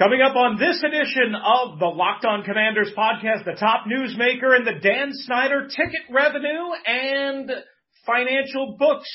[0.00, 4.64] Coming up on this edition of the Locked On Commanders podcast, the top newsmaker in
[4.64, 7.52] the Dan Snyder ticket revenue and
[8.06, 9.10] financial books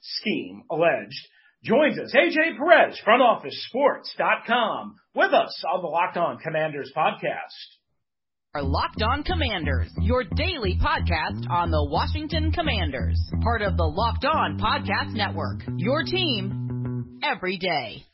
[0.00, 1.28] scheme alleged.
[1.62, 7.52] Joins us AJ Perez, frontofficesports.com, with us on the Locked On Commanders podcast.
[8.54, 14.24] Our Locked On Commanders, your daily podcast on the Washington Commanders, part of the Locked
[14.24, 15.60] On Podcast Network.
[15.76, 18.06] Your team every day.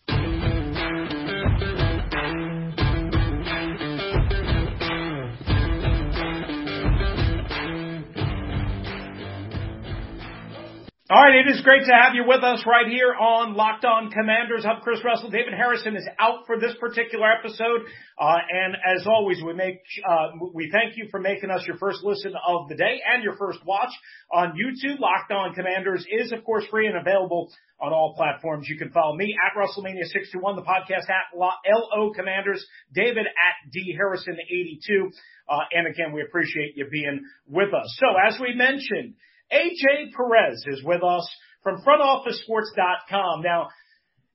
[11.10, 14.12] All right, it is great to have you with us right here on Locked On
[14.12, 14.64] Commanders.
[14.64, 15.28] I'm Chris Russell.
[15.28, 17.82] David Harrison is out for this particular episode,
[18.14, 22.04] uh, and as always, we make uh, we thank you for making us your first
[22.04, 23.90] listen of the day and your first watch
[24.30, 25.00] on YouTube.
[25.00, 28.68] Locked On Commanders is of course free and available on all platforms.
[28.68, 34.36] You can follow me at RussellMania621, the podcast at LO Commanders, David at D Harrison
[34.48, 35.10] 82,
[35.48, 37.98] uh, and again, we appreciate you being with us.
[37.98, 39.16] So as we mentioned.
[39.52, 41.28] AJ Perez is with us
[41.62, 43.42] from frontofficesports.com.
[43.42, 43.68] Now,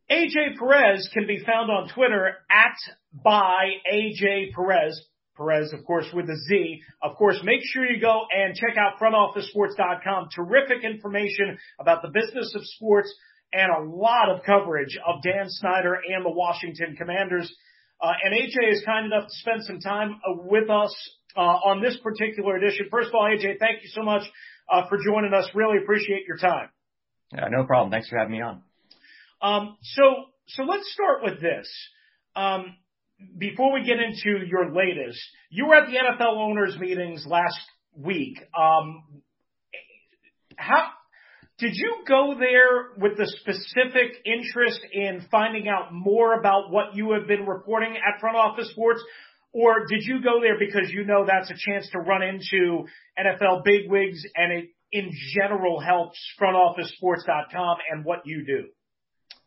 [0.09, 2.75] AJ Perez can be found on Twitter at
[3.23, 5.01] by AJ Perez.
[5.35, 6.81] Perez, of course, with a Z.
[7.01, 10.29] Of course, make sure you go and check out frontofficesports.com.
[10.33, 13.13] Terrific information about the business of sports
[13.51, 17.53] and a lot of coverage of Dan Snyder and the Washington Commanders.
[18.01, 20.93] Uh, and AJ is kind enough to spend some time uh, with us
[21.35, 22.87] uh, on this particular edition.
[22.89, 24.23] First of all, AJ, thank you so much
[24.71, 25.49] uh, for joining us.
[25.53, 26.69] Really appreciate your time.
[27.33, 27.91] Yeah, no problem.
[27.91, 28.61] Thanks for having me on.
[29.41, 30.03] Um, so,
[30.47, 31.69] so let's start with this.
[32.35, 32.75] Um,
[33.37, 37.59] before we get into your latest, you were at the NFL owners meetings last
[37.95, 38.37] week.
[38.57, 39.03] Um,
[40.57, 40.89] how
[41.57, 47.13] did you go there with the specific interest in finding out more about what you
[47.13, 49.01] have been reporting at Front Office Sports,
[49.55, 52.85] or did you go there because you know that's a chance to run into
[53.17, 58.65] NFL bigwigs and it in general helps frontofficesports.com and what you do?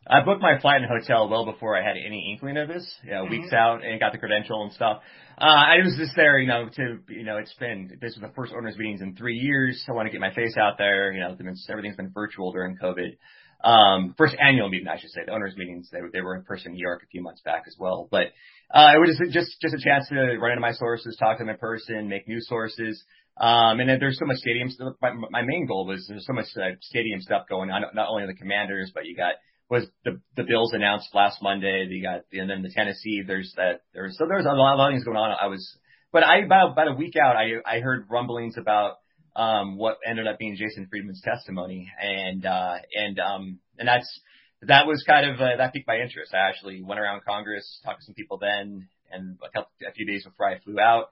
[0.07, 3.11] I booked my flight and hotel well before I had any inkling of this, you
[3.11, 3.41] know, mm-hmm.
[3.41, 5.03] weeks out and got the credential and stuff.
[5.37, 8.31] Uh, I was just there, you know, to, you know, it's been, this is the
[8.35, 9.83] first owners meetings in three years.
[9.85, 11.11] So I want to get my face out there.
[11.11, 11.37] You know,
[11.69, 13.17] everything's been virtual during COVID.
[13.61, 15.21] Um, first annual meeting, I should say.
[15.25, 17.63] The owners meetings, they, they were in person in New York a few months back
[17.67, 18.07] as well.
[18.09, 18.27] But,
[18.73, 21.43] uh, it was just, just, just a chance to run into my sources, talk to
[21.43, 23.03] them in person, make new sources.
[23.35, 24.93] Um, and then there's so much stadium stuff.
[25.01, 28.25] My, my main goal was there's so much uh, stadium stuff going on, not only
[28.27, 29.33] the commanders, but you got,
[29.69, 31.85] was the, the Bills announced last Monday.
[31.89, 34.87] You got, and then the Tennessee, there's that, there's, so there's a lot, a lot
[34.89, 35.35] of things going on.
[35.39, 35.77] I was,
[36.11, 38.99] but I, about, about a week out, I, I heard rumblings about,
[39.35, 41.91] um, what ended up being Jason Friedman's testimony.
[42.01, 44.21] And, uh, and, um, and that's,
[44.63, 46.33] that was kind of, uh, that piqued my interest.
[46.33, 50.05] I actually went around Congress, talked to some people then, and a couple, a few
[50.05, 51.09] days before I flew out.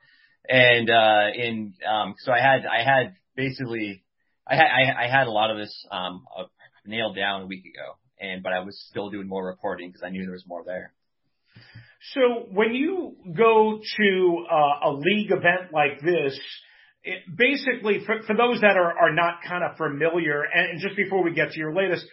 [0.49, 4.03] And, uh, in, um, so I had, I had basically,
[4.45, 6.43] I had, I, I had a lot of this, um, uh,
[6.85, 7.97] nailed down a week ago.
[8.19, 10.93] And, but I was still doing more reporting because I knew there was more there.
[12.13, 16.39] So when you go to uh, a league event like this,
[17.03, 20.95] it, basically, for, for those that are, are not kind of familiar, and, and just
[20.95, 22.05] before we get to your latest,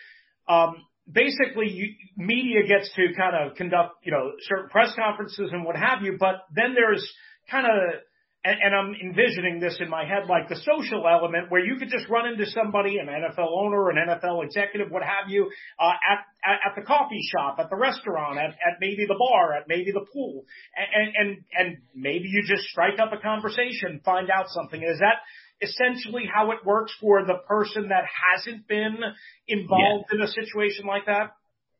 [0.48, 0.76] um,
[1.10, 5.76] basically you, media gets to kind of conduct, you know, certain press conferences and what
[5.76, 7.06] have you, but then there's
[7.50, 8.00] kind of
[8.44, 11.88] and, and I'm envisioning this in my head like the social element where you could
[11.88, 15.50] just run into somebody, an NFL owner, an NFL executive, what have you,
[15.80, 19.54] uh, at, at, at the coffee shop, at the restaurant, at, at maybe the bar,
[19.54, 20.44] at maybe the pool,
[20.76, 24.82] and, and, and maybe you just strike up a conversation, find out something.
[24.82, 25.24] Is that
[25.62, 28.98] essentially how it works for the person that hasn't been
[29.48, 30.18] involved yeah.
[30.18, 31.32] in a situation like that?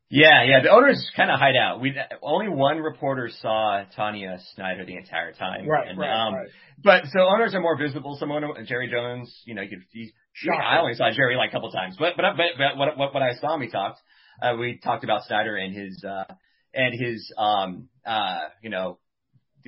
[0.09, 0.61] Yeah, yeah.
[0.61, 1.81] The owners kind of hide out.
[1.81, 5.67] We only one reporter saw Tanya Snyder the entire time.
[5.67, 6.47] Right, and, right, um, right.
[6.83, 8.15] But so owners are more visible.
[8.19, 9.79] Some owner, Jerry Jones, you know, you could.
[9.91, 10.11] He,
[10.51, 13.23] I only saw Jerry like a couple times, but but but, but what, what what
[13.23, 13.99] I saw, we talked.
[14.41, 16.25] Uh, we talked about Snyder and his uh
[16.73, 18.99] and his um uh you know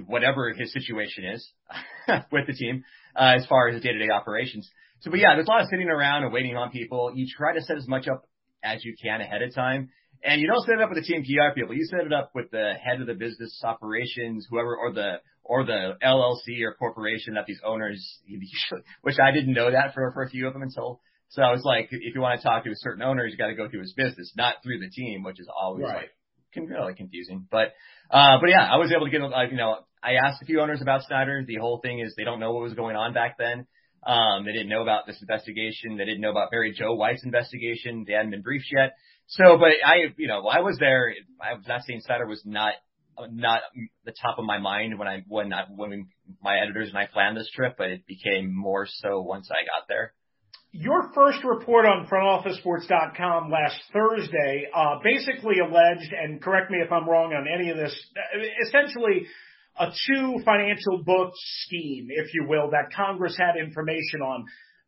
[0.06, 1.50] whatever his situation is
[2.31, 2.83] with the team
[3.16, 4.69] uh, as far as his day to day operations.
[5.00, 7.12] So, but yeah, there's a lot of sitting around and waiting on people.
[7.16, 8.28] You try to set as much up
[8.63, 9.90] as you can ahead of time
[10.24, 11.75] and you don't set it up with the team PR people.
[11.75, 15.66] You set it up with the head of the business operations, whoever, or the or
[15.66, 18.19] the LLC or corporation that these owners,
[19.02, 21.02] which I didn't know that for for a few of them until.
[21.30, 23.48] So I was like, if you want to talk to a certain owner, you got
[23.48, 25.96] to go through his business, not through the team, which is always right.
[25.96, 26.12] like
[26.54, 27.48] can really confusing.
[27.50, 27.74] But
[28.12, 30.62] uh, but yeah, I was able to get uh, you know I asked a few
[30.62, 31.44] owners about Snyder.
[31.46, 33.68] The whole thing is they don't know what was going on back then.
[34.06, 35.98] Um, they didn't know about this investigation.
[35.98, 38.06] They didn't know about Mary Jo White's investigation.
[38.08, 38.94] They hadn't been briefed yet.
[39.28, 41.14] So, but I, you know, I was there.
[41.42, 42.74] I was not saying Snyder was not
[43.32, 43.62] not
[44.06, 46.06] the top of my mind when I when I, when we,
[46.42, 49.88] my editors and I planned this trip, but it became more so once I got
[49.88, 50.14] there.
[50.72, 57.10] Your first report on frontofficesports.com last Thursday uh, basically alleged, and correct me if I'm
[57.10, 57.96] wrong on any of this,
[58.68, 59.26] essentially
[59.80, 64.46] a two financial book scheme, if you will, that Congress had information on.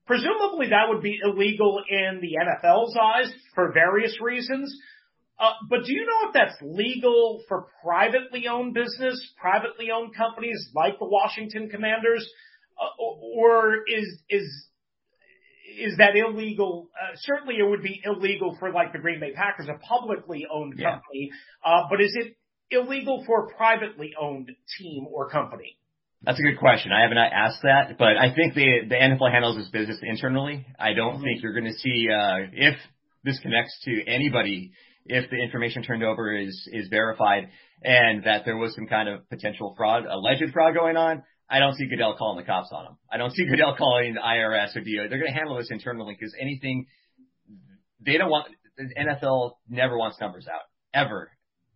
[0.09, 4.75] Presumably that would be illegal in the NFL's eyes for various reasons.
[5.39, 10.67] Uh, but do you know if that's legal for privately owned business, privately owned companies
[10.73, 12.27] like the Washington Commanders,
[12.81, 14.67] uh, or is is
[15.77, 16.89] is that illegal?
[16.99, 20.73] Uh, certainly, it would be illegal for like the Green Bay Packers, a publicly owned
[20.75, 20.93] yeah.
[20.93, 21.29] company.
[21.63, 22.35] Uh, but is it
[22.71, 25.78] illegal for a privately owned team or company?
[26.23, 26.91] That's a good question.
[26.91, 30.65] I haven't asked that, but I think the the NFL handles this business internally.
[30.77, 31.23] I don't mm-hmm.
[31.23, 32.75] think you're going to see uh, if
[33.23, 34.71] this connects to anybody
[35.09, 37.49] if the information turned over is is verified
[37.83, 41.75] and that there was some kind of potential fraud, alleged fraud going on, I don't
[41.75, 42.97] see Goodell calling the cops on them.
[43.11, 45.09] I don't see Goodell calling the IRS or DO.
[45.09, 46.85] They're going to handle this internally because anything
[48.05, 48.47] they don't want.
[48.77, 50.61] The NFL never wants numbers out
[50.93, 51.31] ever,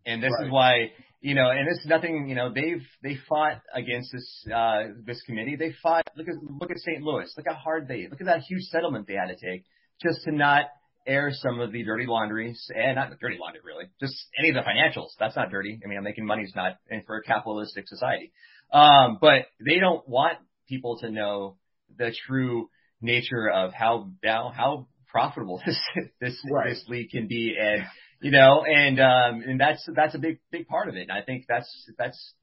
[0.06, 0.48] and this right.
[0.48, 0.92] is why
[1.24, 1.50] you know.
[1.50, 2.28] And it's nothing.
[2.30, 5.56] You know, they've they fought against this uh this committee.
[5.56, 6.08] They fought.
[6.16, 7.02] Look at look at St.
[7.02, 7.34] Louis.
[7.36, 8.08] Look how hard they.
[8.10, 9.66] Look at that huge settlement they had to take
[10.02, 10.66] just to not
[11.06, 14.56] air some of the dirty laundries, and not the dirty laundry really, just any of
[14.56, 15.10] the financials.
[15.20, 15.80] That's not dirty.
[15.84, 18.32] I mean, I'm making money is not and for a capitalistic society.
[18.72, 20.38] Um, but they don't want
[20.68, 21.58] people to know
[21.98, 22.70] the true
[23.02, 25.80] nature of how how, how profitable this
[26.20, 26.70] this right.
[26.70, 27.84] this league can be, and
[28.24, 31.02] you know, and um, and that's that's a big big part of it.
[31.02, 32.34] And I think that's that's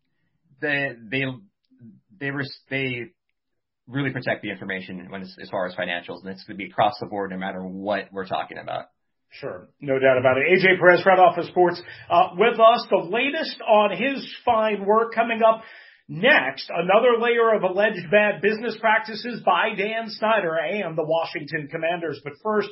[0.60, 1.24] the they
[2.20, 2.30] they
[2.68, 3.10] they
[3.88, 6.70] really protect the information when it's, as far as financials, and it's going to be
[6.70, 8.86] across the board no matter what we're talking about.
[9.30, 10.44] Sure, no doubt about it.
[10.52, 11.80] AJ Perez, Front Office Sports,
[12.10, 12.86] uh, with us.
[12.90, 15.62] The latest on his fine work coming up
[16.08, 16.68] next.
[16.68, 22.20] Another layer of alleged bad business practices by Dan Snyder and the Washington Commanders.
[22.22, 22.68] But first,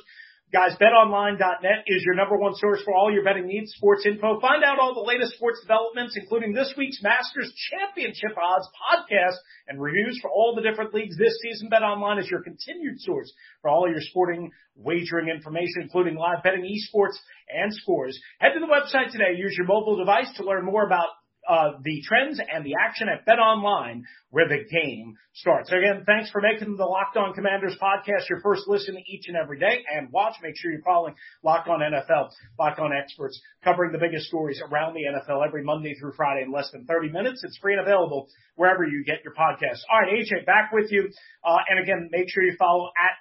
[0.50, 4.40] Guys, betonline.net is your number one source for all your betting needs, sports info.
[4.40, 9.36] Find out all the latest sports developments, including this week's Masters Championship odds podcast
[9.68, 11.68] and reviews for all the different leagues this season.
[11.68, 13.30] BetOnline is your continued source
[13.60, 17.18] for all your sporting wagering information, including live betting, esports,
[17.54, 18.18] and scores.
[18.38, 19.36] Head to the website today.
[19.36, 21.08] Use your mobile device to learn more about
[21.48, 25.70] uh, the trends and the action at Bet Online, where the game starts.
[25.70, 29.58] Again, thanks for making the Locked On Commanders podcast your first listen each and every
[29.58, 29.80] day.
[29.90, 32.28] And watch, make sure you're following Locked On NFL,
[32.58, 36.52] Locked On Experts, covering the biggest stories around the NFL every Monday through Friday in
[36.52, 37.42] less than 30 minutes.
[37.42, 39.80] It's free and available wherever you get your podcasts.
[39.90, 41.08] All right, AJ, back with you.
[41.42, 43.16] Uh, and again, make sure you follow at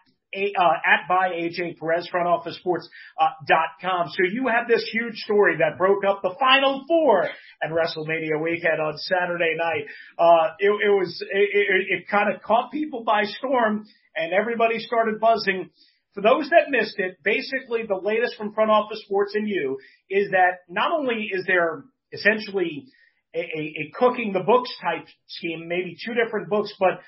[0.60, 2.89] uh, at by AJ Perez, frontofficesports.com.
[3.19, 4.07] Uh, dot com.
[4.10, 7.28] so you had this huge story that broke up the final four
[7.62, 9.86] and WrestleMania weekend on Saturday night.
[10.18, 13.86] Uh, it, it was, it, it, it kind of caught people by storm
[14.16, 15.69] and everybody started buzzing.
[16.13, 19.78] For those that missed it, basically the latest from Front Office Sports and you
[20.10, 22.88] is that not only is there essentially
[23.36, 27.01] a, a, a cooking the books type scheme, maybe two different books, but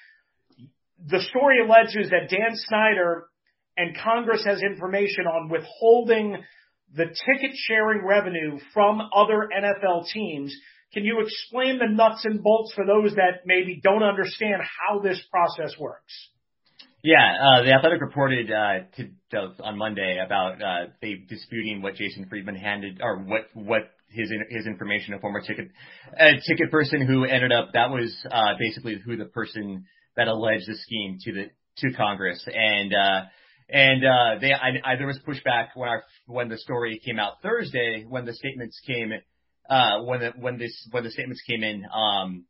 [1.07, 3.27] the story alleges that Dan Snyder
[3.77, 6.37] and Congress has information on withholding
[6.95, 10.53] the ticket sharing revenue from other NFL teams.
[10.93, 15.21] Can you explain the nuts and bolts for those that maybe don't understand how this
[15.31, 16.13] process works?
[17.01, 18.79] Yeah, uh, the Athletic reported uh,
[19.31, 24.29] to, on Monday about uh, they disputing what Jason Friedman handed or what what his
[24.49, 25.69] his information, a former ticket
[26.19, 29.85] a ticket person who ended up that was uh, basically who the person
[30.15, 31.45] that alleged the scheme to the
[31.77, 33.21] to Congress, and uh,
[33.69, 37.41] and uh, they I, I, there was pushback when our when the story came out
[37.41, 39.11] Thursday when the statements came
[39.69, 42.45] uh, when the when this when the statements came in um,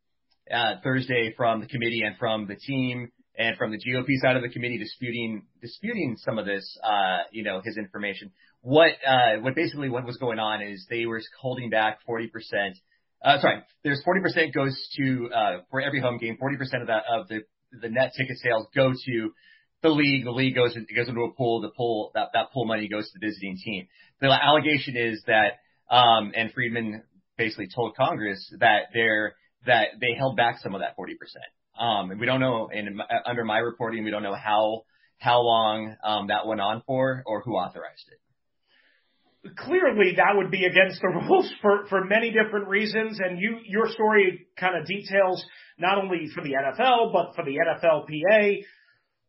[0.51, 4.42] uh, Thursday from the committee and from the team and from the GOP side of
[4.42, 8.32] the committee disputing disputing some of this uh, you know his information.
[8.62, 12.78] What uh, what basically what was going on is they were holding back 40 percent.
[13.22, 17.28] Uh, sorry, there's 40% goes to, uh, for every home game, 40% of that, of
[17.28, 19.34] the the net ticket sales go to
[19.82, 20.26] the league.
[20.26, 21.62] The league goes it goes into a pool.
[21.62, 23.88] The pool that that pool money goes to the visiting team.
[24.22, 25.60] The allegation is that
[25.94, 27.04] um, and Friedman
[27.38, 29.36] basically told Congress that they're
[29.66, 31.46] that they held back some of that 40 percent.
[31.80, 34.84] Um, and we don't know, and under my reporting, we don't know how
[35.18, 38.20] how long um, that went on for or who authorized it
[39.58, 43.19] clearly that would be against the rules for, for many different reasons.
[43.19, 45.43] And you, your story kind of details
[45.77, 48.63] not only for the NFL, but for the NFLPA.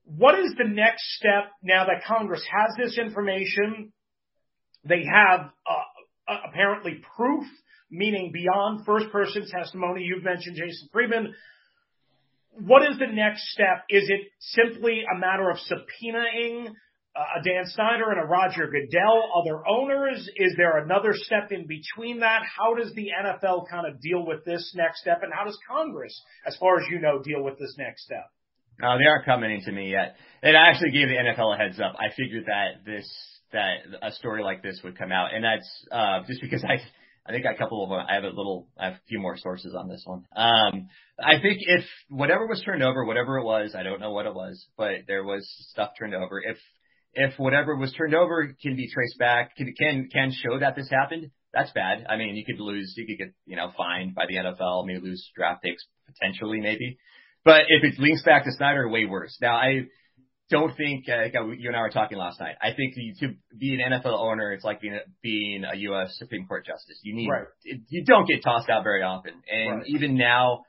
[0.04, 3.92] What is the next step now that Congress has this information?
[4.84, 7.44] They have uh, apparently proof
[7.90, 10.02] meaning beyond first person testimony.
[10.02, 11.34] You've mentioned Jason Friedman.
[12.52, 13.84] What is the next step?
[13.88, 16.68] Is it simply a matter of subpoenaing
[17.16, 20.28] a Dan Snyder and a Roger Goodell, other owners?
[20.36, 22.42] Is there another step in between that?
[22.56, 26.18] How does the NFL kind of deal with this next step, and how does Congress,
[26.46, 28.30] as far as you know, deal with this next step?
[28.82, 30.16] Uh, they aren't coming into me yet.
[30.42, 31.96] And I actually gave the NFL a heads up.
[31.98, 33.08] I figured that this
[33.52, 36.80] that a story like this would come out, and that's uh, just because I
[37.26, 39.74] I think a couple of I have a little I have a few more sources
[39.74, 40.24] on this one.
[40.34, 40.88] Um,
[41.18, 44.34] I think if whatever was turned over, whatever it was, I don't know what it
[44.34, 46.40] was, but there was stuff turned over.
[46.40, 46.56] If
[47.14, 50.88] if whatever was turned over can be traced back, can can can show that this
[50.90, 52.06] happened, that's bad.
[52.08, 55.00] I mean, you could lose, you could get you know fined by the NFL, maybe
[55.00, 56.98] lose draft picks potentially, maybe.
[57.44, 59.36] But if it links back to Snyder, way worse.
[59.40, 59.86] Now I
[60.50, 61.24] don't think uh,
[61.56, 62.56] you and I were talking last night.
[62.60, 66.16] I think to be an NFL owner, it's like being a, being a U.S.
[66.18, 66.98] Supreme Court justice.
[67.02, 67.46] You need right.
[67.88, 69.86] you don't get tossed out very often, and right.
[69.86, 70.64] even now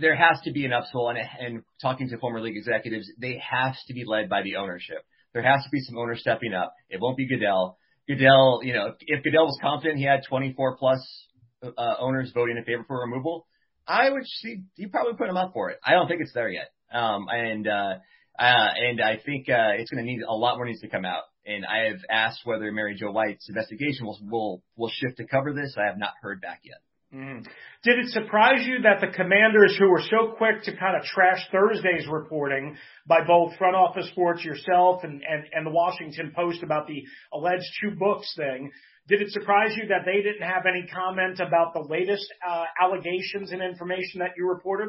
[0.00, 1.10] there has to be an upswell.
[1.10, 5.04] And, and talking to former league executives, they have to be led by the ownership.
[5.34, 6.72] There has to be some owners stepping up.
[6.88, 7.76] It won't be Goodell.
[8.08, 11.26] Goodell, you know, if, Goodell was confident he had 24 plus
[11.62, 13.46] uh, owners voting in favor for removal,
[13.86, 15.78] I would see you probably put him up for it.
[15.84, 16.70] I don't think it's there yet.
[16.92, 17.94] Um, and uh,
[18.38, 18.42] uh,
[18.78, 21.24] and I think uh, it's going to need a lot more needs to come out.
[21.46, 25.52] And I have asked whether Mary Jo White's investigation will will will shift to cover
[25.52, 25.74] this.
[25.76, 26.78] I have not heard back yet.
[27.14, 27.46] Mm.
[27.84, 31.46] Did it surprise you that the commanders who were so quick to kind of trash
[31.52, 36.86] Thursday's reporting by both front office sports yourself and, and, and the Washington Post about
[36.86, 38.70] the alleged two books thing,
[39.06, 43.52] did it surprise you that they didn't have any comment about the latest uh, allegations
[43.52, 44.88] and information that you reported?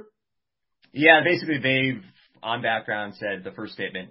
[0.94, 2.02] Yeah, basically they've
[2.42, 4.10] on background said the first statement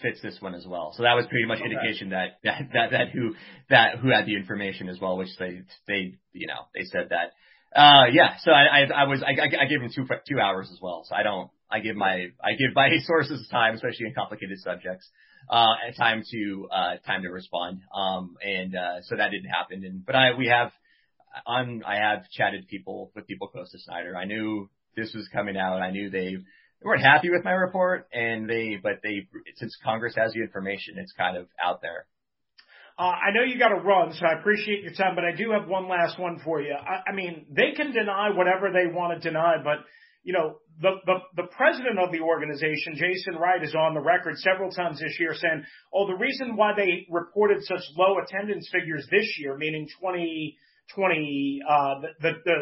[0.00, 0.94] fits this one as well.
[0.96, 1.70] So that was pretty much okay.
[1.70, 3.34] indication that, that that that who
[3.68, 7.32] that who had the information as well, which they they you know they said that.
[7.74, 10.78] Uh yeah, so I I, I was I, I gave them two two hours as
[10.80, 11.04] well.
[11.08, 15.08] So I don't I give my I give my sources time, especially in complicated subjects,
[15.48, 17.82] uh time to uh time to respond.
[17.94, 19.84] Um and uh so that didn't happen.
[19.84, 20.72] And but I we have
[21.46, 24.16] on I have chatted people with people close to Snyder.
[24.16, 25.80] I knew this was coming out.
[25.80, 26.38] I knew they
[26.80, 30.94] they weren't happy with my report, and they, but they, since Congress has the information,
[30.96, 32.06] it's kind of out there.
[33.00, 35.52] Uh, I know you got to run, so I appreciate your time, but I do
[35.52, 36.74] have one last one for you.
[36.74, 39.78] I, I mean, they can deny whatever they want to deny, but
[40.22, 44.36] you know, the, the, the president of the organization, Jason Wright, is on the record
[44.36, 45.64] several times this year saying,
[45.94, 51.94] oh, the reason why they reported such low attendance figures this year, meaning 2020, uh,
[52.02, 52.56] the, the, the,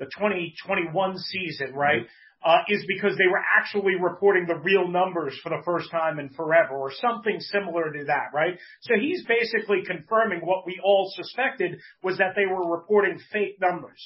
[0.00, 2.02] the 2021 season, right?
[2.02, 6.18] Mm-hmm uh, is because they were actually reporting the real numbers for the first time
[6.18, 8.58] in forever or something similar to that, right?
[8.82, 14.00] So he's basically confirming what we all suspected was that they were reporting fake numbers.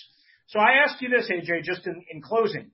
[0.48, 2.70] So I ask you this, AJ, just in, in closing.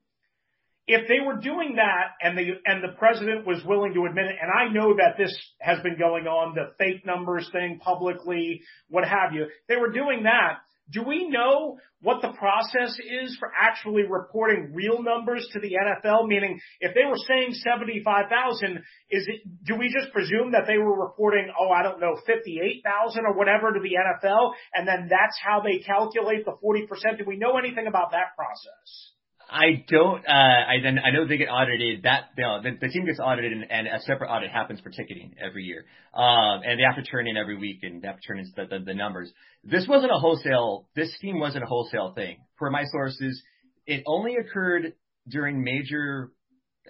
[0.86, 4.36] If they were doing that and the, and the president was willing to admit it,
[4.40, 9.04] and I know that this has been going on, the fake numbers thing publicly, what
[9.04, 10.60] have you, they were doing that,
[10.90, 16.28] do we know what the process is for actually reporting real numbers to the NFL?
[16.28, 18.78] Meaning, if they were saying 75,000,
[19.10, 23.24] is it, do we just presume that they were reporting, oh, I don't know, 58,000
[23.24, 27.18] or whatever to the NFL, and then that's how they calculate the 40%?
[27.18, 29.15] Do we know anything about that process?
[29.48, 30.26] I don't.
[30.26, 32.02] Uh, I then I know they get audited.
[32.02, 34.90] That you know, the, the team gets audited, and, and a separate audit happens for
[34.90, 35.84] ticketing every year.
[36.14, 38.52] Um, and they have to turn in every week, and they have to turn in
[38.56, 39.32] the, the, the numbers.
[39.62, 40.88] This wasn't a wholesale.
[40.96, 42.38] This scheme wasn't a wholesale thing.
[42.58, 43.40] Per my sources,
[43.86, 44.94] it only occurred
[45.28, 46.32] during major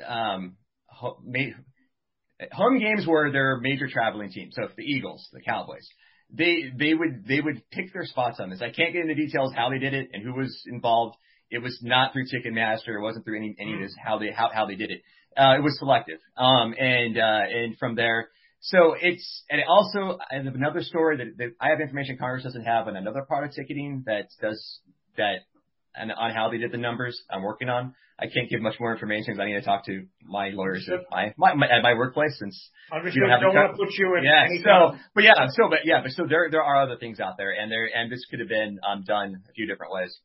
[0.07, 4.55] um, ho, ma- home games where they're major traveling teams.
[4.57, 5.87] So if the Eagles, the Cowboys,
[6.33, 8.63] they they would they would pick their spots on this.
[8.63, 11.17] I can't get into details how they did it and who was involved
[11.51, 12.97] it was not through Ticketmaster.
[12.97, 15.03] It wasn't through any any of this how they how how they did it.
[15.37, 16.19] Uh, it was selective.
[16.37, 21.19] Um, and uh, and from there, so it's and it also I have another story
[21.19, 24.81] that, that I have information Congress doesn't have, on another part of ticketing that does
[25.17, 25.41] that
[25.95, 27.21] and on how they did the numbers.
[27.31, 27.95] I'm working on.
[28.19, 31.01] I can't give much more information because I need to talk to my lawyers at
[31.11, 32.71] my, my, my at my workplace since
[33.15, 34.25] you don't, have don't want to put you in.
[34.25, 34.47] Yeah.
[34.65, 37.53] So, but yeah, so but yeah, but so there there are other things out there,
[37.53, 40.17] and there and this could have been um, done a few different ways.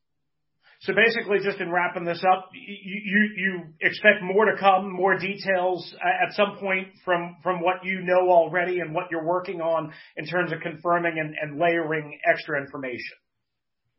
[0.81, 5.93] So basically, just in wrapping this up, you you expect more to come, more details
[6.01, 10.25] at some point from from what you know already and what you're working on in
[10.25, 13.15] terms of confirming and and layering extra information.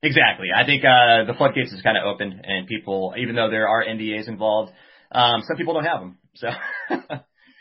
[0.03, 0.49] Exactly.
[0.53, 3.85] I think uh the floodgates is kind of open, and people, even though there are
[3.85, 4.73] NDAs involved,
[5.12, 6.19] um some people don't have them.
[6.35, 6.49] So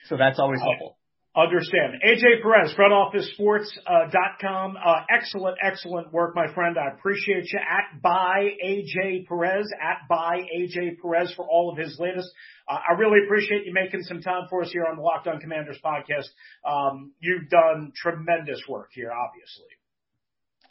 [0.09, 0.97] so that's always helpful.
[1.33, 2.01] Understand.
[2.05, 4.75] AJ Perez, frontofficesports.com.
[4.75, 6.75] Uh, uh, excellent, excellent work, my friend.
[6.77, 7.59] I appreciate you.
[7.59, 12.29] At by AJ Perez, at by AJ Perez for all of his latest.
[12.69, 15.39] Uh, I really appreciate you making some time for us here on the Locked On
[15.39, 16.27] Commanders podcast.
[16.69, 19.69] Um, you've done tremendous work here, obviously.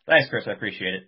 [0.06, 0.46] Thanks, Chris.
[0.46, 1.04] I appreciate it.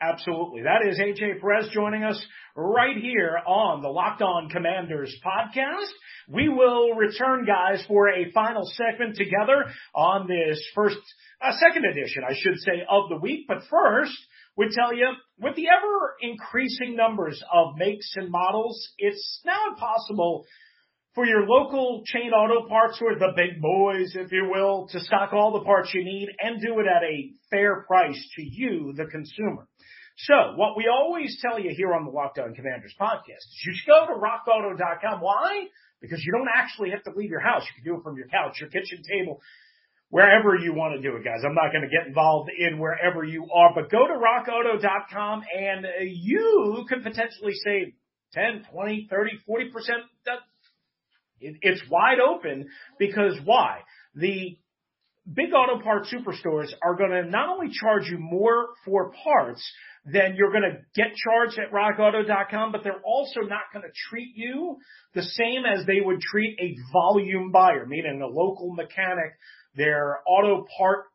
[0.00, 0.62] Absolutely.
[0.62, 2.22] That is AJ Perez joining us
[2.54, 5.88] right here on the Locked On Commanders podcast.
[6.28, 10.98] We will return, guys, for a final segment together on this first,
[11.40, 13.46] uh, second edition, I should say, of the week.
[13.48, 14.12] But first,
[14.54, 20.44] we tell you, with the ever increasing numbers of makes and models, it's now impossible
[21.14, 25.32] for your local chain auto parts or the big boys, if you will, to stock
[25.32, 29.06] all the parts you need and do it at a fair price to you, the
[29.06, 29.66] consumer.
[30.18, 33.74] So what we always tell you here on the Locked On Commanders podcast is you
[33.74, 35.20] should go to rockauto.com.
[35.20, 35.66] Why?
[36.00, 37.62] Because you don't actually have to leave your house.
[37.62, 39.40] You can do it from your couch, your kitchen table,
[40.08, 41.42] wherever you want to do it, guys.
[41.44, 45.84] I'm not going to get involved in wherever you are, but go to rockauto.com and
[45.84, 47.92] uh, you could potentially save
[48.32, 49.68] 10, 20, 30, 40%.
[51.40, 52.68] It's wide open
[52.98, 53.80] because why?
[54.14, 54.56] The
[55.30, 59.62] big auto parts superstores are going to not only charge you more for parts,
[60.06, 64.32] then you're going to get charged at rockauto.com, but they're also not going to treat
[64.36, 64.76] you
[65.14, 69.32] the same as they would treat a volume buyer, meaning a local mechanic,
[69.74, 71.06] their auto part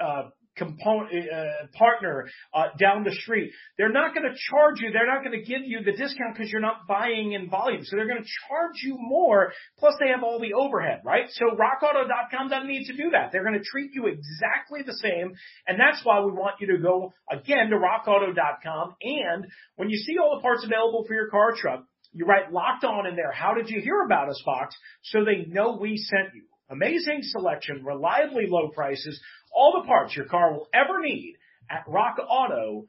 [0.00, 3.52] uh, component uh, partner uh, down the street.
[3.78, 4.90] They're not going to charge you.
[4.92, 7.82] They're not going to give you the discount because you're not buying in volume.
[7.84, 9.52] So they're going to charge you more.
[9.78, 11.26] Plus, they have all the overhead, right?
[11.30, 13.32] So RockAuto.com doesn't need to do that.
[13.32, 15.34] They're going to treat you exactly the same,
[15.66, 18.96] and that's why we want you to go again to RockAuto.com.
[19.02, 19.46] And
[19.76, 23.06] when you see all the parts available for your car truck, you write locked on
[23.06, 23.30] in there.
[23.30, 24.74] How did you hear about us box?
[25.02, 26.44] So they know we sent you.
[26.68, 29.20] Amazing selection, reliably low prices,
[29.56, 31.36] all the parts your car will ever need
[31.70, 32.86] at rockauto.com.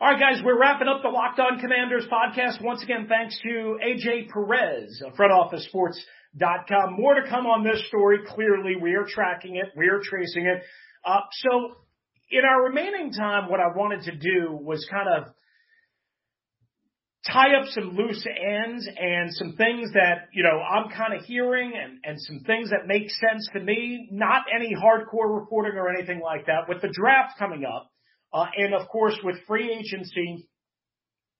[0.00, 2.60] All right, guys, we're wrapping up the Locked On Commanders podcast.
[2.60, 6.94] Once again, thanks to AJ Perez of frontofficesports.com.
[6.94, 8.18] More to come on this story.
[8.26, 9.66] Clearly, we are tracking it.
[9.76, 10.64] We are tracing it.
[11.04, 11.76] Uh, so
[12.32, 15.32] in our remaining time, what I wanted to do was kind of
[17.30, 21.72] tie up some loose ends and some things that, you know, I'm kind of hearing
[21.74, 24.08] and, and some things that make sense to me.
[24.10, 26.68] Not any hardcore reporting or anything like that.
[26.68, 27.90] With the draft coming up,
[28.34, 30.48] uh, and of course with free agency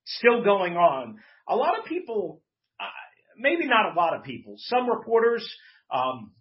[0.05, 1.19] still going on,
[1.49, 2.43] a lot of people,
[2.81, 2.85] uh,
[3.37, 5.49] maybe not a lot of people, some reporters,
[5.93, 6.33] um,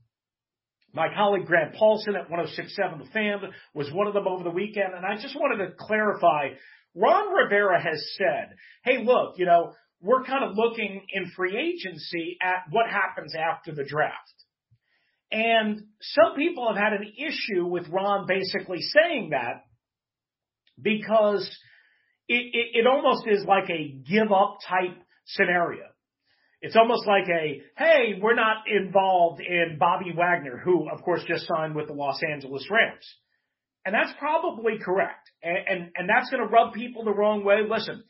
[0.94, 3.40] my colleague Grant Paulsen at 1067 The Fan
[3.74, 6.50] was one of them over the weekend, and I just wanted to clarify
[6.96, 12.38] Ron Rivera has said, hey, look, you know, we're kind of looking in free agency
[12.42, 14.16] at what happens after the draft.
[15.32, 19.64] And some people have had an issue with Ron basically saying that
[20.82, 21.48] because
[22.28, 25.84] it, it, it almost is like a give up type scenario.
[26.62, 31.48] It's almost like a, hey, we're not involved in Bobby Wagner, who of course just
[31.48, 33.06] signed with the Los Angeles Rams.
[33.86, 35.30] And that's probably correct.
[35.42, 37.62] And, and, and that's going to rub people the wrong way.
[37.68, 38.04] Listen,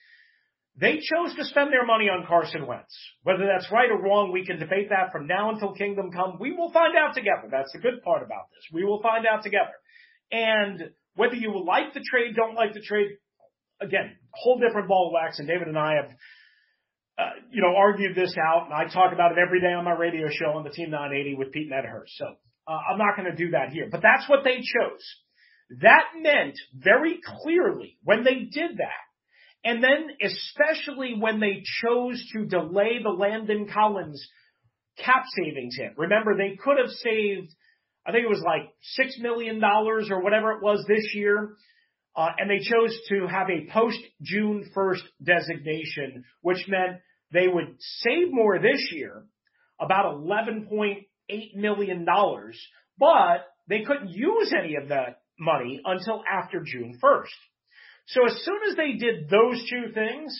[0.80, 2.96] they chose to spend their money on Carson Wentz.
[3.24, 6.38] Whether that's right or wrong, we can debate that from now until kingdom come.
[6.40, 7.48] We will find out together.
[7.50, 8.64] That's the good part about this.
[8.74, 9.76] We will find out together.
[10.32, 13.18] And whether you like the trade, don't like the trade,
[13.82, 15.40] again, whole different ball of wax.
[15.40, 16.12] And David and I have,
[17.20, 19.94] uh, you know, argued this out, and I talk about it every day on my
[19.94, 22.16] radio show on the Team 980 with Pete Medhurst.
[22.16, 22.26] So
[22.68, 23.90] uh, I'm not going to do that here.
[23.92, 25.04] But that's what they chose.
[25.80, 32.46] That meant very clearly when they did that, and then especially when they chose to
[32.46, 34.22] delay the Landon Collins
[34.98, 35.94] cap savings hit.
[35.98, 37.54] Remember, they could have saved,
[38.06, 41.56] I think it was like six million dollars or whatever it was this year.
[42.14, 47.00] Uh, and they chose to have a post June 1st designation, which meant
[47.32, 49.24] they would save more this year,
[49.80, 52.06] about $11.8 million,
[53.00, 57.28] but they couldn't use any of that money until after June 1st.
[58.08, 60.38] So as soon as they did those two things,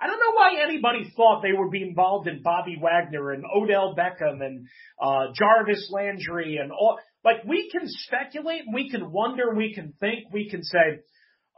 [0.00, 3.94] I don't know why anybody thought they would be involved in Bobby Wagner and Odell
[3.94, 4.66] Beckham and
[5.00, 6.98] uh, Jarvis Landry and all.
[7.22, 11.00] Like we can speculate, we can wonder, we can think, we can say,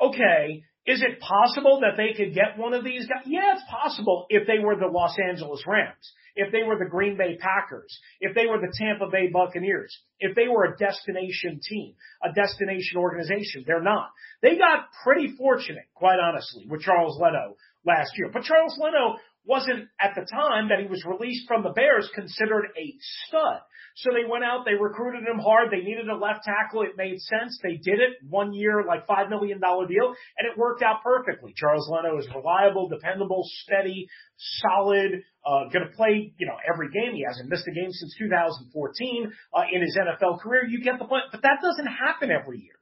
[0.00, 3.22] okay, is it possible that they could get one of these guys?
[3.26, 7.16] Yeah, it's possible if they were the Los Angeles Rams, if they were the Green
[7.16, 11.94] Bay Packers, if they were the Tampa Bay Buccaneers, if they were a destination team,
[12.22, 13.62] a destination organization.
[13.64, 14.10] They're not.
[14.42, 17.54] They got pretty fortunate, quite honestly, with Charles Leno
[17.86, 18.30] last year.
[18.32, 22.66] But Charles Leno wasn't at the time that he was released from the Bears considered
[22.76, 22.94] a
[23.26, 23.60] stud.
[23.96, 25.70] So they went out, they recruited him hard.
[25.70, 26.82] They needed a left tackle.
[26.82, 27.58] It made sense.
[27.62, 31.52] They did it one year, like $5 million deal, and it worked out perfectly.
[31.54, 37.14] Charles Leno is reliable, dependable, steady, solid, uh, to play, you know, every game.
[37.14, 40.64] He hasn't missed a game since 2014 uh, in his NFL career.
[40.66, 42.78] You get the point, but that doesn't happen every year.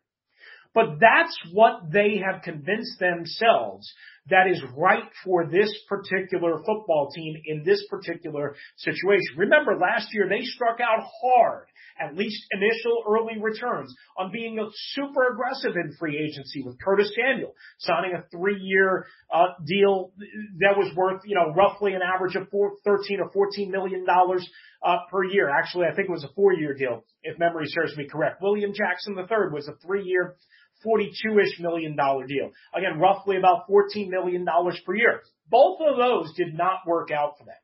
[0.73, 3.93] But that's what they have convinced themselves
[4.29, 9.39] that is right for this particular football team in this particular situation.
[9.39, 11.67] Remember last year they struck out hard,
[12.01, 14.59] at least initial early returns on being
[14.93, 20.13] super aggressive in free agency with Curtis Samuel signing a three year uh, deal
[20.61, 24.49] that was worth, you know, roughly an average of four, 13 or 14 million dollars
[24.85, 25.51] uh, per year.
[25.51, 28.41] Actually, I think it was a four year deal if memory serves me correct.
[28.43, 30.37] William Jackson III was a three year
[30.87, 32.51] 42-ish million dollar deal.
[32.75, 35.21] Again, roughly about 14 million dollars per year.
[35.49, 37.55] Both of those did not work out for them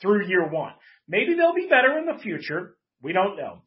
[0.00, 0.72] through year one.
[1.08, 2.76] Maybe they'll be better in the future.
[3.02, 3.62] We don't know.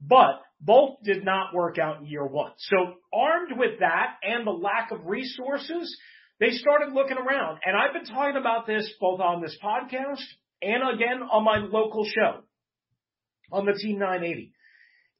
[0.00, 2.52] But both did not work out in year one.
[2.58, 2.76] So
[3.12, 5.96] armed with that and the lack of resources,
[6.38, 7.58] they started looking around.
[7.64, 10.22] And I've been talking about this both on this podcast
[10.62, 12.40] and again on my local show
[13.52, 14.52] on the Team 980.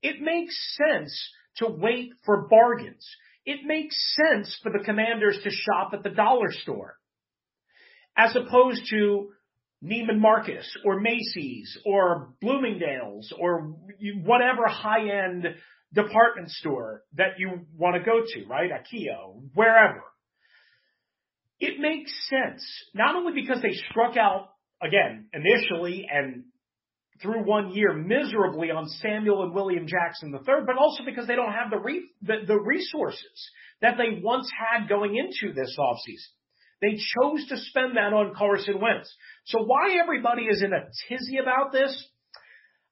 [0.03, 3.07] It makes sense to wait for bargains.
[3.45, 6.97] It makes sense for the commanders to shop at the dollar store
[8.17, 9.31] as opposed to
[9.83, 13.75] Neiman Marcus or Macy's or Bloomingdale's or
[14.25, 15.47] whatever high end
[15.93, 18.71] department store that you want to go to, right?
[18.71, 20.03] IKEA, wherever.
[21.59, 24.51] It makes sense, not only because they struck out
[24.83, 26.45] again initially and
[27.23, 31.53] through one year miserably on Samuel and William Jackson III, but also because they don't
[31.53, 33.51] have the, re- the, the resources
[33.83, 36.33] that they once had going into this offseason.
[36.81, 39.15] They chose to spend that on Carson Wentz.
[39.45, 42.09] So why everybody is in a tizzy about this,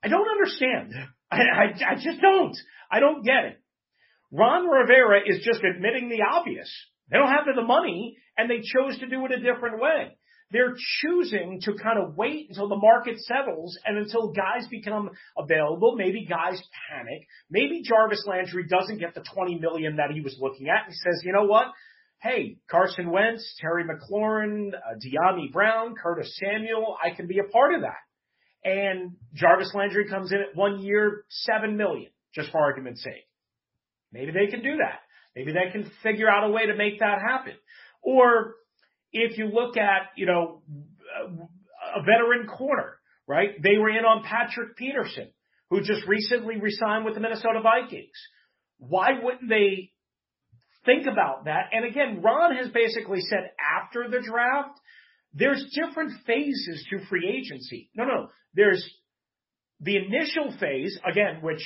[0.05, 0.93] I don't understand.
[1.31, 2.57] I, I, I just don't.
[2.91, 3.61] I don't get it.
[4.31, 6.71] Ron Rivera is just admitting the obvious.
[7.11, 10.18] They don't have the money and they chose to do it a different way.
[10.51, 15.95] They're choosing to kind of wait until the market settles and until guys become available.
[15.97, 17.27] Maybe guys panic.
[17.51, 20.87] Maybe Jarvis Landry doesn't get the 20 million that he was looking at.
[20.89, 21.67] He says, you know what?
[22.21, 27.75] Hey, Carson Wentz, Terry McLaurin, uh, Dyami Brown, Curtis Samuel, I can be a part
[27.75, 28.69] of that.
[28.69, 33.29] And Jarvis Landry comes in at one year, seven million, just for argument's sake.
[34.13, 35.01] Maybe they can do that.
[35.37, 37.55] Maybe they can figure out a way to make that happen.
[38.03, 38.55] Or
[39.13, 40.63] if you look at, you know,
[41.95, 43.51] a veteran corner, right?
[43.63, 45.29] They were in on Patrick Peterson,
[45.71, 48.17] who just recently resigned with the Minnesota Vikings.
[48.79, 49.93] Why wouldn't they
[50.85, 51.71] think about that?
[51.73, 53.51] And again, Ron has basically said
[53.83, 54.79] after the draft,
[55.35, 57.91] there's different phases to free agency.
[57.95, 58.83] No, no, there's
[59.81, 61.63] the initial phase, again, which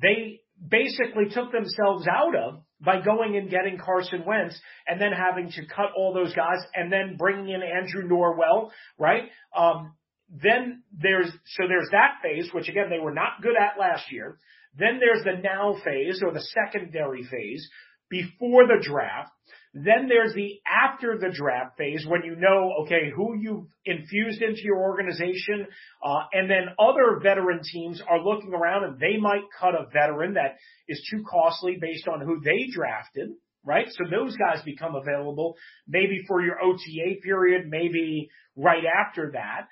[0.00, 5.50] they basically took themselves out of by going and getting Carson Wentz and then having
[5.50, 9.24] to cut all those guys and then bringing in Andrew Norwell, right?
[9.56, 9.94] Um,
[10.28, 14.38] then there's, so there's that phase, which again, they were not good at last year.
[14.76, 17.68] Then there's the now phase or the secondary phase
[18.08, 19.30] before the draft.
[19.74, 24.62] Then there's the after the draft phase when you know, okay, who you've infused into
[24.62, 25.66] your organization,
[26.00, 30.34] uh, and then other veteran teams are looking around and they might cut a veteran
[30.34, 33.30] that is too costly based on who they drafted,
[33.64, 33.86] right?
[33.90, 35.56] So those guys become available
[35.88, 39.66] maybe for your OTA period, maybe right after that.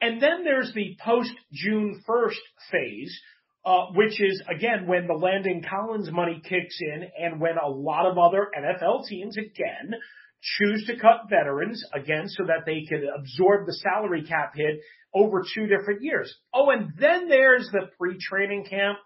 [0.00, 3.20] And then there's the post June 1st phase
[3.64, 8.06] uh, which is again when the Landon Collins money kicks in and when a lot
[8.06, 9.94] of other NFL teams again
[10.40, 14.80] choose to cut veterans again so that they can absorb the salary cap hit
[15.14, 16.34] over two different years.
[16.52, 18.98] Oh, and then there's the pre-training camp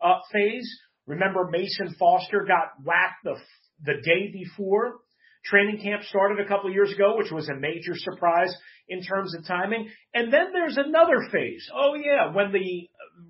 [0.00, 0.70] uh, phase.
[1.06, 3.36] Remember Mason Foster got whacked the
[3.82, 5.00] the day before
[5.44, 8.54] training camp started a couple of years ago, which was a major surprise
[8.88, 9.88] in terms of timing.
[10.12, 11.68] And then there's another phase.
[11.74, 12.88] Oh yeah, when the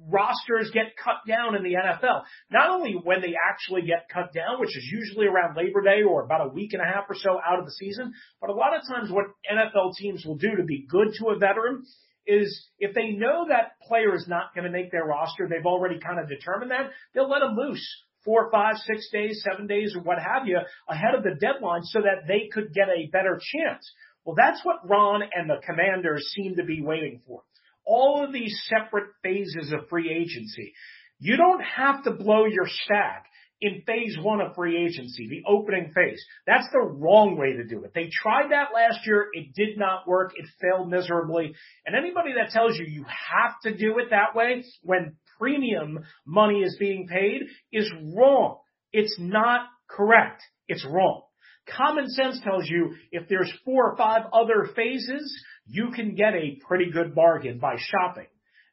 [0.09, 2.23] rosters get cut down in the NFL.
[2.51, 6.25] Not only when they actually get cut down, which is usually around Labor Day or
[6.25, 8.77] about a week and a half or so out of the season, but a lot
[8.77, 11.85] of times what NFL teams will do to be good to a veteran
[12.27, 15.99] is if they know that player is not going to make their roster, they've already
[15.99, 17.87] kind of determined that, they'll let them loose
[18.25, 22.01] four, five, six days, seven days, or what have you ahead of the deadline so
[22.01, 23.91] that they could get a better chance.
[24.25, 27.43] Well, that's what Ron and the commanders seem to be waiting for
[27.87, 30.73] all of these separate phases of free agency.
[31.19, 33.27] You don't have to blow your stack
[33.61, 36.23] in phase one of free agency, the opening phase.
[36.47, 37.93] That's the wrong way to do it.
[37.95, 39.29] They tried that last year.
[39.33, 40.33] It did not work.
[40.37, 41.55] It failed miserably.
[41.87, 46.61] And anybody that tells you you have to do it that way when premium money
[46.61, 47.43] is being paid
[47.73, 48.59] is wrong.
[48.93, 50.43] It's not correct.
[50.69, 51.23] It's wrong.
[51.67, 56.59] Common sense tells you if there's four or five other phases, you can get a
[56.67, 58.27] pretty good bargain by shopping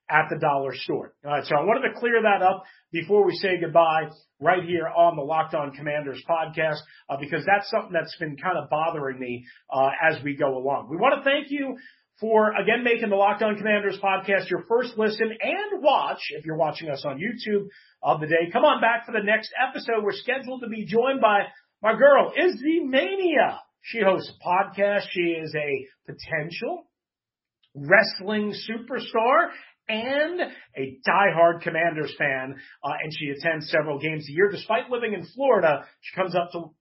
[0.09, 1.13] at the dollar store.
[1.23, 4.09] All right, so I wanted to clear that up before we say goodbye
[4.41, 8.57] right here on the Locked On Commanders podcast uh, because that's something that's been kind
[8.57, 10.89] of bothering me uh, as we go along.
[10.89, 11.77] We want to thank you
[12.19, 16.57] for again making the Locked On Commanders podcast your first listen and watch if you're
[16.57, 17.67] watching us on YouTube
[18.03, 18.51] of the day.
[18.51, 20.03] Come on back for the next episode.
[20.03, 21.43] We're scheduled to be joined by
[21.81, 23.59] my girl, Izzy Mania.
[23.81, 25.07] She hosts a podcast.
[25.11, 26.85] She is a potential
[27.75, 29.49] wrestling superstar
[29.87, 30.41] and
[30.75, 34.49] a diehard Commanders fan, uh, and she attends several games a year.
[34.49, 36.71] Despite living in Florida, she comes up to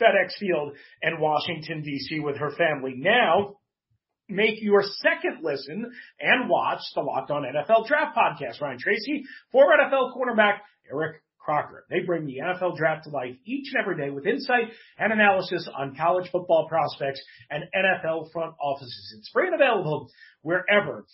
[0.00, 2.20] FedEx Field and Washington D.C.
[2.20, 2.94] with her family.
[2.96, 3.56] Now,
[4.28, 8.60] make your second listen and watch the Locked On NFL Draft Podcast.
[8.60, 10.58] Ryan Tracy, former NFL cornerback
[10.90, 11.84] Eric Crocker.
[11.90, 14.64] They bring the NFL draft to life each and every day with insight
[14.98, 19.14] and analysis on college football prospects and NFL front offices.
[19.18, 20.10] It's free and available
[20.42, 21.04] wherever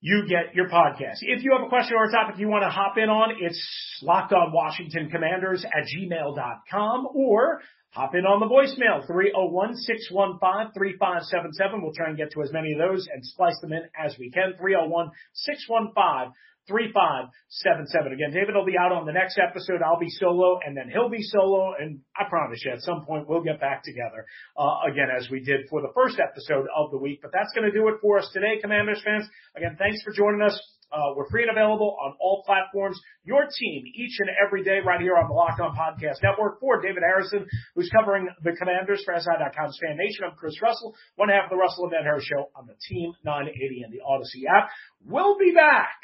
[0.00, 1.18] you get your podcast.
[1.20, 3.60] If you have a question or a topic you want to hop in on, it's
[4.02, 7.60] locked on Washington Commanders at gmail.com or
[7.92, 11.82] hop in on the voicemail 301-615-3577.
[11.82, 14.30] We'll try and get to as many of those and splice them in as we
[14.30, 14.54] can.
[14.60, 16.32] 301-615
[16.68, 18.12] 3577.
[18.12, 19.82] Again, David will be out on the next episode.
[19.82, 21.74] I'll be solo and then he'll be solo.
[21.78, 24.26] And I promise you at some point we'll get back together,
[24.56, 27.20] uh, again, as we did for the first episode of the week.
[27.22, 29.28] But that's going to do it for us today, Commanders fans.
[29.56, 30.54] Again, thanks for joining us.
[30.92, 32.98] Uh, we're free and available on all platforms.
[33.24, 36.60] Your team each and every day right here on the Locked On Podcast Network.
[36.60, 40.24] For David Harrison, who's covering the Commanders for SI.com's Fan Nation.
[40.26, 43.12] I'm Chris Russell, one half of the Russell and Ed Harris Show on the Team
[43.24, 44.68] 980 and the Odyssey app.
[45.04, 45.96] We'll be back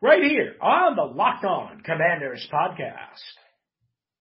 [0.00, 3.47] right here on the Locked On Commanders podcast.